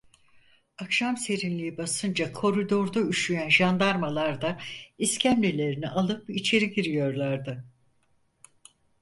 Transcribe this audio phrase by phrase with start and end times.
[0.77, 4.59] Akşam serinliği basınca koridorda üşüyen jandarmalar da
[4.97, 7.65] iskemlelerini alıp içeri giriyorlardı.